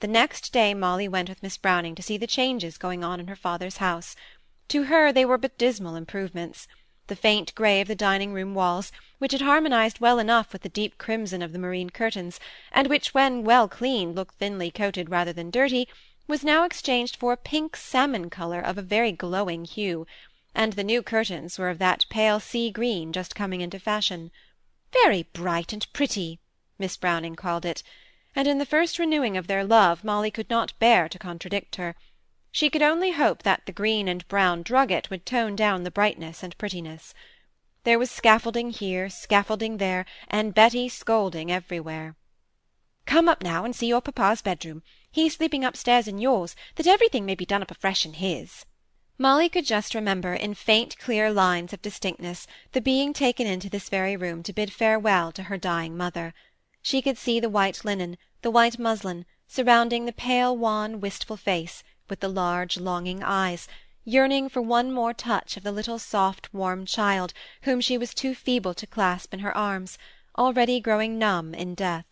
The 0.00 0.08
next 0.08 0.52
day 0.52 0.74
Molly 0.74 1.08
went 1.08 1.28
with 1.28 1.42
Miss 1.42 1.56
Browning 1.56 1.94
to 1.94 2.02
see 2.02 2.18
the 2.18 2.26
changes 2.26 2.76
going 2.76 3.04
on 3.04 3.20
in 3.20 3.28
her 3.28 3.36
father's 3.36 3.76
house. 3.78 4.16
To 4.68 4.84
her 4.84 5.12
they 5.12 5.24
were 5.24 5.38
but 5.38 5.56
dismal 5.58 5.96
improvements. 5.96 6.68
The 7.08 7.16
faint 7.16 7.54
grey 7.54 7.80
of 7.80 7.88
the 7.88 7.94
dining-room 7.94 8.54
walls, 8.54 8.92
which 9.18 9.32
had 9.32 9.40
harmonized 9.40 9.98
well 9.98 10.18
enough 10.18 10.52
with 10.52 10.60
the 10.60 10.68
deep 10.68 10.98
crimson 10.98 11.40
of 11.40 11.52
the 11.52 11.58
moreen 11.58 11.88
curtains, 11.88 12.38
and 12.70 12.86
which 12.86 13.14
when 13.14 13.44
well 13.44 13.66
cleaned 13.66 14.14
looked 14.14 14.34
thinly 14.34 14.70
coated 14.70 15.08
rather 15.08 15.32
than 15.32 15.50
dirty, 15.50 15.88
was 16.26 16.44
now 16.44 16.64
exchanged 16.64 17.16
for 17.16 17.32
a 17.32 17.38
pink 17.38 17.76
salmon 17.76 18.28
colour 18.28 18.60
of 18.60 18.76
a 18.76 18.82
very 18.82 19.10
glowing 19.10 19.64
hue, 19.64 20.06
and 20.54 20.74
the 20.74 20.84
new 20.84 21.02
curtains 21.02 21.58
were 21.58 21.70
of 21.70 21.78
that 21.78 22.04
pale 22.10 22.38
sea 22.40 22.70
green 22.70 23.10
just 23.10 23.34
coming 23.34 23.62
into 23.62 23.78
fashion. 23.78 24.30
Very 24.92 25.22
bright 25.22 25.72
and 25.72 25.90
pretty, 25.94 26.40
Miss 26.78 26.98
Browning 26.98 27.36
called 27.36 27.64
it, 27.64 27.82
and 28.36 28.46
in 28.46 28.58
the 28.58 28.66
first 28.66 28.98
renewing 28.98 29.38
of 29.38 29.46
their 29.46 29.64
love 29.64 30.04
Molly 30.04 30.30
could 30.30 30.50
not 30.50 30.78
bear 30.78 31.08
to 31.08 31.18
contradict 31.18 31.76
her. 31.76 31.96
She 32.58 32.70
could 32.70 32.82
only 32.82 33.12
hope 33.12 33.44
that 33.44 33.66
the 33.66 33.72
green 33.72 34.08
and 34.08 34.26
brown 34.26 34.64
drugget 34.64 35.10
would 35.10 35.24
tone 35.24 35.54
down 35.54 35.84
the 35.84 35.92
brightness 35.92 36.42
and 36.42 36.58
prettiness. 36.58 37.14
There 37.84 38.00
was 38.00 38.10
scaffolding 38.10 38.70
here, 38.70 39.08
scaffolding 39.08 39.76
there, 39.76 40.04
and 40.26 40.52
Betty 40.52 40.88
scolding 40.88 41.52
everywhere. 41.52 42.16
"Come 43.06 43.28
up 43.28 43.44
now 43.44 43.64
and 43.64 43.76
see 43.76 43.86
your 43.86 44.00
papa's 44.00 44.42
bedroom. 44.42 44.82
He's 45.08 45.36
sleeping 45.36 45.64
upstairs 45.64 46.08
in 46.08 46.18
yours, 46.18 46.56
that 46.74 46.88
everything 46.88 47.24
may 47.24 47.36
be 47.36 47.46
done 47.46 47.62
up 47.62 47.70
afresh 47.70 48.04
in 48.04 48.14
his." 48.14 48.66
Molly 49.18 49.48
could 49.48 49.64
just 49.64 49.94
remember, 49.94 50.34
in 50.34 50.54
faint 50.54 50.98
clear 50.98 51.32
lines 51.32 51.72
of 51.72 51.80
distinctness, 51.80 52.48
the 52.72 52.80
being 52.80 53.12
taken 53.12 53.46
into 53.46 53.70
this 53.70 53.88
very 53.88 54.16
room 54.16 54.42
to 54.42 54.52
bid 54.52 54.72
farewell 54.72 55.30
to 55.30 55.44
her 55.44 55.58
dying 55.58 55.96
mother. 55.96 56.34
She 56.82 57.02
could 57.02 57.18
see 57.18 57.38
the 57.38 57.48
white 57.48 57.84
linen, 57.84 58.18
the 58.42 58.50
white 58.50 58.80
muslin, 58.80 59.26
surrounding 59.46 60.06
the 60.06 60.12
pale 60.12 60.56
wan 60.56 61.00
wistful 61.00 61.36
face, 61.36 61.84
with 62.08 62.20
the 62.20 62.28
large 62.28 62.76
longing 62.78 63.22
eyes, 63.22 63.68
yearning 64.04 64.48
for 64.48 64.62
one 64.62 64.90
more 64.90 65.12
touch 65.12 65.56
of 65.56 65.62
the 65.62 65.72
little 65.72 65.98
soft 65.98 66.52
warm 66.54 66.86
child 66.86 67.32
whom 67.62 67.80
she 67.80 67.98
was 67.98 68.14
too 68.14 68.34
feeble 68.34 68.74
to 68.74 68.86
clasp 68.86 69.34
in 69.34 69.40
her 69.40 69.56
arms, 69.56 69.98
already 70.38 70.80
growing 70.80 71.18
numb 71.18 71.54
in 71.54 71.74
death. 71.74 72.06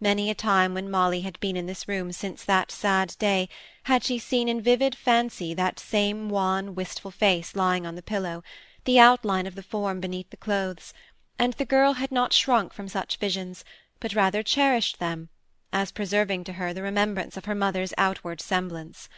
Many 0.00 0.30
a 0.30 0.34
time 0.34 0.74
when 0.74 0.88
Molly 0.90 1.22
had 1.22 1.40
been 1.40 1.56
in 1.56 1.66
this 1.66 1.88
room 1.88 2.12
since 2.12 2.44
that 2.44 2.70
sad 2.70 3.16
day, 3.18 3.48
had 3.84 4.04
she 4.04 4.16
seen 4.16 4.48
in 4.48 4.60
vivid 4.60 4.94
fancy 4.94 5.54
that 5.54 5.80
same 5.80 6.28
wan 6.28 6.76
wistful 6.76 7.10
face 7.10 7.56
lying 7.56 7.84
on 7.84 7.96
the 7.96 8.02
pillow, 8.02 8.44
the 8.84 9.00
outline 9.00 9.46
of 9.46 9.56
the 9.56 9.62
form 9.62 9.98
beneath 10.00 10.30
the 10.30 10.36
clothes, 10.36 10.94
and 11.36 11.54
the 11.54 11.64
girl 11.64 11.94
had 11.94 12.12
not 12.12 12.32
shrunk 12.32 12.72
from 12.72 12.86
such 12.86 13.16
visions, 13.16 13.64
but 13.98 14.14
rather 14.14 14.42
cherished 14.44 15.00
them, 15.00 15.30
as 15.72 15.92
preserving 15.92 16.44
to 16.44 16.54
her 16.54 16.72
the 16.72 16.82
remembrance 16.82 17.36
of 17.36 17.44
her 17.44 17.54
mother's 17.54 17.92
outward 17.98 18.40
semblance. 18.40 19.08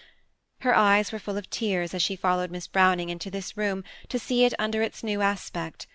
Her 0.60 0.74
eyes 0.74 1.10
were 1.12 1.18
full 1.18 1.36
of 1.36 1.48
tears 1.48 1.94
as 1.94 2.02
she 2.02 2.16
followed 2.16 2.50
Miss 2.50 2.66
Browning 2.66 3.08
into 3.08 3.30
this 3.30 3.56
room 3.56 3.82
to 4.08 4.18
see 4.18 4.44
it 4.44 4.52
under 4.58 4.82
its 4.82 5.02
new 5.02 5.22
aspect. 5.22 5.86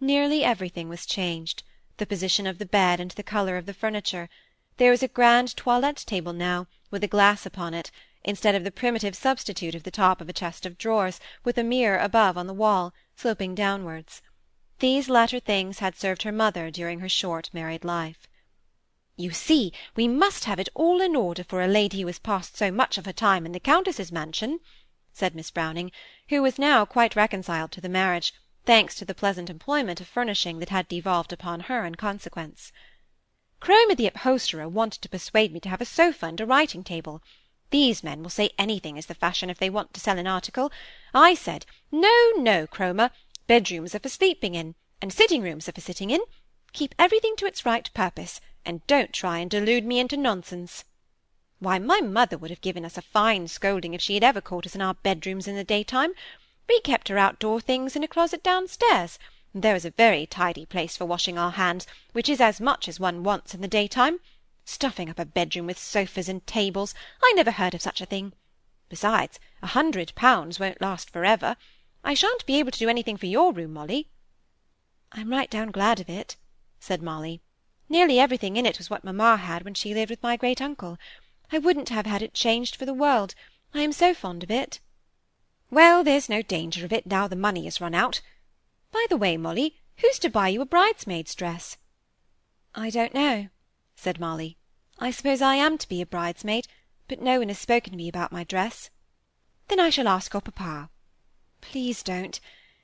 Nearly 0.00 0.44
everything 0.44 0.88
was 0.88 1.06
changed, 1.06 1.62
the 1.96 2.06
position 2.06 2.46
of 2.46 2.58
the 2.58 2.66
bed 2.66 3.00
and 3.00 3.10
the 3.12 3.22
colour 3.22 3.56
of 3.56 3.66
the 3.66 3.74
furniture. 3.74 4.28
There 4.76 4.90
was 4.90 5.02
a 5.02 5.08
grand 5.08 5.56
toilette 5.56 6.04
table 6.06 6.32
now, 6.32 6.66
with 6.90 7.02
a 7.02 7.08
glass 7.08 7.46
upon 7.46 7.74
it, 7.74 7.90
instead 8.22 8.54
of 8.54 8.64
the 8.64 8.70
primitive 8.70 9.16
substitute 9.16 9.74
of 9.74 9.84
the 9.84 9.90
top 9.90 10.20
of 10.20 10.28
a 10.28 10.32
chest 10.32 10.66
of 10.66 10.76
drawers, 10.76 11.18
with 11.42 11.56
a 11.56 11.64
mirror 11.64 11.98
above 11.98 12.36
on 12.36 12.46
the 12.46 12.52
wall, 12.54 12.92
sloping 13.16 13.54
downwards. 13.54 14.20
These 14.78 15.08
latter 15.08 15.40
things 15.40 15.78
had 15.78 15.96
served 15.96 16.22
her 16.24 16.32
mother 16.32 16.70
during 16.70 17.00
her 17.00 17.08
short 17.08 17.48
married 17.54 17.84
life. 17.84 18.28
You 19.18 19.30
see, 19.30 19.72
we 19.94 20.08
must 20.08 20.44
have 20.44 20.60
it 20.60 20.68
all 20.74 21.00
in 21.00 21.16
order 21.16 21.42
for 21.42 21.62
a 21.62 21.66
lady 21.66 22.02
who 22.02 22.06
has 22.06 22.18
passed 22.18 22.54
so 22.54 22.70
much 22.70 22.98
of 22.98 23.06
her 23.06 23.14
time 23.14 23.46
in 23.46 23.52
the 23.52 23.58
Countess's 23.58 24.12
mansion," 24.12 24.60
said 25.10 25.34
Miss 25.34 25.50
Browning, 25.50 25.90
who 26.28 26.42
was 26.42 26.58
now 26.58 26.84
quite 26.84 27.16
reconciled 27.16 27.72
to 27.72 27.80
the 27.80 27.88
marriage, 27.88 28.34
thanks 28.66 28.94
to 28.96 29.06
the 29.06 29.14
pleasant 29.14 29.48
employment 29.48 30.02
of 30.02 30.06
furnishing 30.06 30.58
that 30.58 30.68
had 30.68 30.86
devolved 30.86 31.32
upon 31.32 31.60
her 31.60 31.86
in 31.86 31.94
consequence. 31.94 32.72
Cromer 33.58 33.94
the 33.94 34.06
upholsterer 34.06 34.68
wanted 34.68 35.00
to 35.00 35.08
persuade 35.08 35.50
me 35.50 35.60
to 35.60 35.70
have 35.70 35.80
a 35.80 35.86
sofa 35.86 36.26
and 36.26 36.38
a 36.38 36.44
writing-table. 36.44 37.22
These 37.70 38.04
men 38.04 38.22
will 38.22 38.28
say 38.28 38.50
anything 38.58 38.98
is 38.98 39.06
the 39.06 39.14
fashion 39.14 39.48
if 39.48 39.56
they 39.56 39.70
want 39.70 39.94
to 39.94 40.00
sell 40.00 40.18
an 40.18 40.26
article. 40.26 40.70
I 41.14 41.32
said, 41.32 41.64
No, 41.90 42.32
no, 42.36 42.66
Cromer, 42.66 43.10
bedrooms 43.46 43.94
are 43.94 44.00
for 44.00 44.10
sleeping 44.10 44.54
in, 44.54 44.74
and 45.00 45.10
sitting-rooms 45.10 45.70
are 45.70 45.72
for 45.72 45.80
sitting 45.80 46.10
in. 46.10 46.20
Keep 46.74 46.94
everything 46.98 47.34
to 47.36 47.46
its 47.46 47.64
right 47.64 47.90
purpose 47.94 48.42
and 48.66 48.86
don't 48.86 49.12
try 49.12 49.38
and 49.38 49.50
delude 49.50 49.84
me 49.84 49.98
into 49.98 50.16
nonsense. 50.16 50.84
Why, 51.58 51.78
my 51.78 52.00
mother 52.00 52.36
would 52.36 52.50
have 52.50 52.60
given 52.60 52.84
us 52.84 52.98
a 52.98 53.02
fine 53.02 53.48
scolding 53.48 53.94
if 53.94 54.02
she 54.02 54.14
had 54.14 54.24
ever 54.24 54.42
caught 54.42 54.66
us 54.66 54.74
in 54.74 54.82
our 54.82 54.94
bedrooms 54.94 55.48
in 55.48 55.56
the 55.56 55.64
daytime. 55.64 56.12
We 56.68 56.80
kept 56.80 57.08
her 57.08 57.16
outdoor 57.16 57.60
things 57.60 57.96
in 57.96 58.02
a 58.02 58.08
closet 58.08 58.42
downstairs, 58.42 59.18
and 59.54 59.62
there 59.62 59.76
is 59.76 59.86
a 59.86 59.90
very 59.90 60.26
tidy 60.26 60.66
place 60.66 60.96
for 60.96 61.06
washing 61.06 61.38
our 61.38 61.52
hands, 61.52 61.86
which 62.12 62.28
is 62.28 62.42
as 62.42 62.60
much 62.60 62.88
as 62.88 63.00
one 63.00 63.22
wants 63.22 63.54
in 63.54 63.62
the 63.62 63.68
daytime. 63.68 64.20
Stuffing 64.66 65.08
up 65.08 65.18
a 65.18 65.24
bedroom 65.24 65.66
with 65.66 65.78
sofas 65.78 66.28
and 66.28 66.46
tables, 66.46 66.92
I 67.22 67.32
never 67.36 67.52
heard 67.52 67.74
of 67.74 67.80
such 67.80 68.00
a 68.00 68.06
thing. 68.06 68.34
Besides, 68.88 69.40
a 69.62 69.68
hundred 69.68 70.12
pounds 70.14 70.60
won't 70.60 70.82
last 70.82 71.08
for 71.08 71.24
ever. 71.24 71.56
I 72.04 72.14
shan't 72.14 72.44
be 72.44 72.58
able 72.58 72.72
to 72.72 72.78
do 72.78 72.88
anything 72.88 73.16
for 73.16 73.26
your 73.26 73.52
room, 73.52 73.72
Molly. 73.72 74.08
I'm 75.12 75.30
right 75.30 75.48
down 75.48 75.70
glad 75.70 76.00
of 76.00 76.10
it, 76.10 76.36
said 76.80 77.00
Molly. 77.00 77.40
Nearly 77.88 78.18
everything 78.18 78.56
in 78.56 78.66
it 78.66 78.78
was 78.78 78.90
what 78.90 79.04
mamma 79.04 79.36
had 79.36 79.62
when 79.62 79.74
she 79.74 79.94
lived 79.94 80.10
with 80.10 80.22
my 80.22 80.36
great 80.36 80.60
uncle. 80.60 80.98
I 81.52 81.58
wouldn't 81.58 81.90
have 81.90 82.06
had 82.06 82.22
it 82.22 82.34
changed 82.34 82.74
for 82.74 82.84
the 82.84 82.94
world. 82.94 83.34
I 83.72 83.82
am 83.82 83.92
so 83.92 84.12
fond 84.12 84.42
of 84.42 84.50
it. 84.50 84.80
Well, 85.70 86.02
there's 86.02 86.28
no 86.28 86.42
danger 86.42 86.84
of 86.84 86.92
it 86.92 87.06
now 87.06 87.28
the 87.28 87.36
money 87.36 87.66
is 87.66 87.80
run 87.80 87.94
out. 87.94 88.20
By 88.92 89.06
the 89.08 89.16
way, 89.16 89.36
Molly, 89.36 89.76
who's 89.98 90.18
to 90.20 90.28
buy 90.28 90.48
you 90.48 90.60
a 90.60 90.66
bridesmaid's 90.66 91.34
dress? 91.34 91.76
I 92.74 92.90
don't 92.90 93.14
know, 93.14 93.48
said 93.94 94.18
Molly. 94.18 94.56
I 94.98 95.10
suppose 95.10 95.42
I 95.42 95.56
am 95.56 95.78
to 95.78 95.88
be 95.88 96.00
a 96.00 96.06
bridesmaid, 96.06 96.66
but 97.08 97.20
no 97.20 97.38
one 97.38 97.48
has 97.48 97.58
spoken 97.58 97.92
to 97.92 97.96
me 97.96 98.08
about 98.08 98.32
my 98.32 98.44
dress. 98.44 98.90
Then 99.68 99.80
I 99.80 99.90
shall 99.90 100.08
ask 100.08 100.32
your 100.32 100.40
papa. 100.40 100.90
Please 101.60 102.02
don't. 102.02 102.40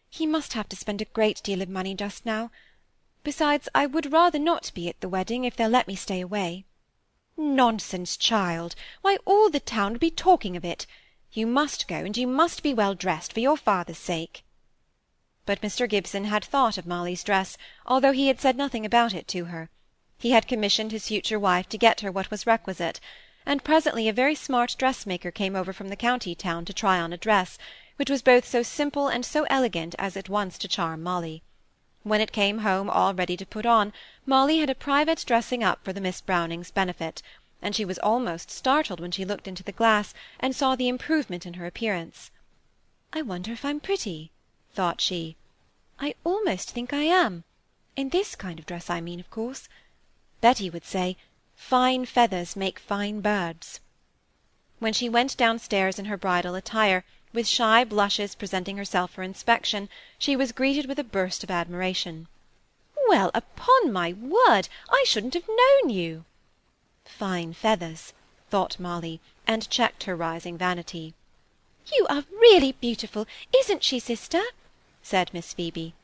He 0.08 0.26
must 0.26 0.52
have 0.52 0.68
to 0.68 0.76
spend 0.76 1.00
a 1.00 1.06
great 1.06 1.42
deal 1.42 1.62
of 1.62 1.68
money 1.68 1.94
just 1.94 2.26
now. 2.26 2.50
Besides, 3.24 3.68
I 3.72 3.86
would 3.86 4.12
rather 4.12 4.38
not 4.38 4.72
be 4.74 4.88
at 4.88 5.00
the 5.00 5.08
wedding, 5.08 5.44
if 5.44 5.54
they'll 5.54 5.68
let 5.68 5.86
me 5.86 5.94
stay 5.94 6.20
away. 6.20 6.64
Nonsense, 7.36 8.16
child! 8.16 8.74
Why, 9.00 9.16
all 9.24 9.48
the 9.48 9.60
town 9.60 9.92
would 9.92 10.00
be 10.00 10.10
talking 10.10 10.56
of 10.56 10.64
it. 10.64 10.86
You 11.32 11.46
must 11.46 11.86
go, 11.86 11.96
and 11.96 12.16
you 12.16 12.26
must 12.26 12.62
be 12.62 12.74
well 12.74 12.94
dressed, 12.94 13.32
for 13.32 13.40
your 13.40 13.56
father's 13.56 13.98
sake. 13.98 14.44
But 15.46 15.60
Mr 15.60 15.88
Gibson 15.88 16.24
had 16.24 16.44
thought 16.44 16.76
of 16.76 16.86
Molly's 16.86 17.22
dress, 17.22 17.56
although 17.86 18.12
he 18.12 18.26
had 18.26 18.40
said 18.40 18.56
nothing 18.56 18.84
about 18.84 19.14
it 19.14 19.28
to 19.28 19.46
her. 19.46 19.70
He 20.18 20.32
had 20.32 20.48
commissioned 20.48 20.90
his 20.92 21.06
future 21.06 21.38
wife 21.38 21.68
to 21.68 21.78
get 21.78 22.00
her 22.00 22.10
what 22.10 22.30
was 22.30 22.46
requisite, 22.46 23.00
and 23.46 23.64
presently 23.64 24.08
a 24.08 24.12
very 24.12 24.34
smart 24.34 24.74
dressmaker 24.78 25.30
came 25.30 25.56
over 25.56 25.72
from 25.72 25.88
the 25.88 25.96
county 25.96 26.34
town 26.34 26.64
to 26.64 26.74
try 26.74 27.00
on 27.00 27.12
a 27.12 27.16
dress, 27.16 27.56
which 27.96 28.10
was 28.10 28.20
both 28.20 28.46
so 28.46 28.62
simple 28.62 29.08
and 29.08 29.24
so 29.24 29.44
elegant 29.44 29.94
as 29.98 30.16
at 30.16 30.28
once 30.28 30.58
to 30.58 30.68
charm 30.68 31.02
Molly. 31.02 31.44
When 32.04 32.20
it 32.20 32.32
came 32.32 32.58
home 32.58 32.90
all 32.90 33.14
ready 33.14 33.36
to 33.36 33.46
put 33.46 33.64
on, 33.64 33.92
Molly 34.26 34.58
had 34.58 34.70
a 34.70 34.74
private 34.74 35.24
dressing 35.24 35.62
up 35.62 35.84
for 35.84 35.92
the 35.92 36.00
Miss 36.00 36.20
Brownings' 36.20 36.72
benefit, 36.72 37.22
and 37.60 37.76
she 37.76 37.84
was 37.84 37.98
almost 38.00 38.50
startled 38.50 38.98
when 38.98 39.12
she 39.12 39.24
looked 39.24 39.46
into 39.46 39.62
the 39.62 39.70
glass 39.70 40.12
and 40.40 40.54
saw 40.54 40.74
the 40.74 40.88
improvement 40.88 41.46
in 41.46 41.54
her 41.54 41.66
appearance. 41.66 42.32
I 43.12 43.22
wonder 43.22 43.52
if 43.52 43.64
I'm 43.64 43.78
pretty, 43.78 44.32
thought 44.74 45.00
she. 45.00 45.36
I 46.00 46.16
almost 46.24 46.72
think 46.72 46.92
I 46.92 47.04
am. 47.04 47.44
In 47.94 48.08
this 48.08 48.34
kind 48.34 48.58
of 48.58 48.66
dress, 48.66 48.90
I 48.90 49.00
mean, 49.00 49.20
of 49.20 49.30
course. 49.30 49.68
Betty 50.40 50.70
would 50.70 50.84
say, 50.84 51.16
fine 51.54 52.04
feathers 52.04 52.56
make 52.56 52.80
fine 52.80 53.20
birds. 53.20 53.78
When 54.80 54.92
she 54.92 55.08
went 55.08 55.36
downstairs 55.36 56.00
in 56.00 56.06
her 56.06 56.16
bridal 56.16 56.56
attire, 56.56 57.04
with 57.32 57.48
shy 57.48 57.84
blushes 57.84 58.34
presenting 58.34 58.76
herself 58.76 59.10
for 59.12 59.22
inspection, 59.22 59.88
she 60.18 60.36
was 60.36 60.52
greeted 60.52 60.86
with 60.86 60.98
a 60.98 61.04
burst 61.04 61.42
of 61.42 61.50
admiration. 61.50 62.28
Well, 63.08 63.30
upon 63.34 63.92
my 63.92 64.12
word, 64.12 64.68
I 64.90 65.04
shouldn't 65.06 65.34
have 65.34 65.48
known 65.48 65.90
you. 65.90 66.24
Fine 67.04 67.54
feathers, 67.54 68.12
thought 68.50 68.78
Molly, 68.78 69.20
and 69.46 69.68
checked 69.68 70.04
her 70.04 70.14
rising 70.14 70.56
vanity. 70.56 71.14
You 71.92 72.06
are 72.08 72.24
really 72.30 72.72
beautiful, 72.72 73.26
isn't 73.56 73.82
she, 73.82 73.98
sister? 73.98 74.42
said 75.02 75.30
Miss 75.32 75.52
Phoebe. 75.52 75.94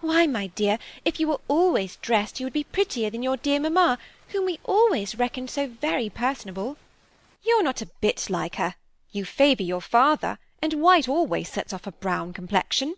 Why, 0.00 0.26
my 0.26 0.48
dear, 0.48 0.78
if 1.04 1.18
you 1.18 1.28
were 1.28 1.40
always 1.48 1.96
dressed, 1.96 2.38
you 2.38 2.46
would 2.46 2.52
be 2.52 2.64
prettier 2.64 3.10
than 3.10 3.22
your 3.22 3.36
dear 3.36 3.58
mamma, 3.58 3.98
whom 4.28 4.44
we 4.44 4.60
always 4.64 5.18
reckoned 5.18 5.50
so 5.50 5.66
very 5.66 6.08
personable. 6.10 6.76
You're 7.42 7.62
not 7.62 7.82
a 7.82 7.90
bit 8.00 8.28
like 8.28 8.56
her. 8.56 8.74
You 9.10 9.24
favour 9.24 9.62
your 9.62 9.80
father, 9.80 10.38
and 10.64 10.80
white 10.80 11.06
always 11.06 11.46
sets 11.46 11.74
off 11.74 11.86
a 11.86 11.92
brown 11.92 12.32
complexion. 12.32 12.94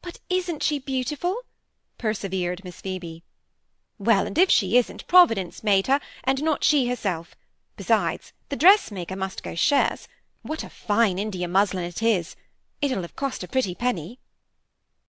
But 0.00 0.20
isn't 0.30 0.62
she 0.62 0.78
beautiful? 0.78 1.42
persevered 1.98 2.64
Miss 2.64 2.80
Phoebe. 2.80 3.22
Well, 3.98 4.26
and 4.26 4.38
if 4.38 4.48
she 4.48 4.78
isn't, 4.78 5.06
Providence 5.06 5.62
made 5.62 5.86
her, 5.88 6.00
and 6.24 6.42
not 6.42 6.64
she 6.64 6.88
herself. 6.88 7.36
Besides, 7.76 8.32
the 8.48 8.56
dressmaker 8.56 9.16
must 9.16 9.42
go 9.42 9.54
shares. 9.54 10.08
What 10.40 10.64
a 10.64 10.70
fine 10.70 11.18
India 11.18 11.46
muslin 11.46 11.84
it 11.84 12.02
is! 12.02 12.36
It'll 12.80 13.02
have 13.02 13.16
cost 13.16 13.44
a 13.44 13.48
pretty 13.48 13.74
penny. 13.74 14.18